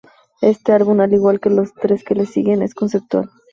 [0.41, 3.29] Este álbum, al igual que los tres que le siguen, es conceptual.